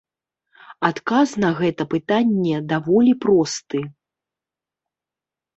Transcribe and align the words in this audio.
Адказ 0.87 1.29
на 1.43 1.51
гэта 1.59 1.83
пытанне 1.93 2.63
даволі 2.71 3.13
просты. 3.27 3.79